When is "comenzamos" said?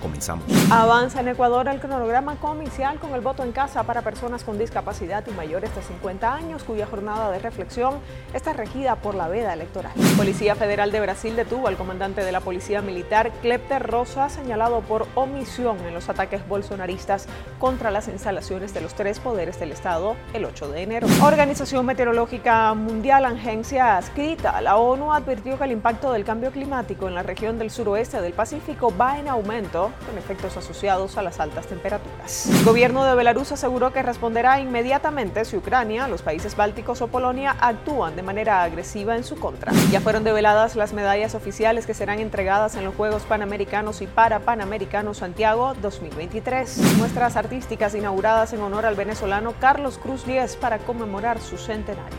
0.00-0.44